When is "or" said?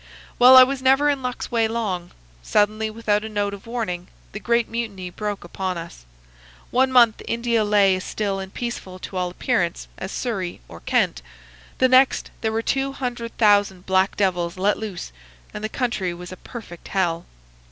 10.67-10.79